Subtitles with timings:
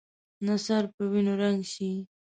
[0.45, 1.91] نه سر په وینو رنګ شي.